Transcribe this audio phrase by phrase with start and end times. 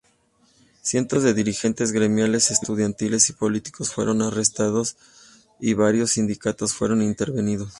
[0.81, 4.97] Cientos de dirigentes gremiales, estudiantiles y políticos fueron arrestados,
[5.59, 7.69] y varios sindicatos fueron intervenidos.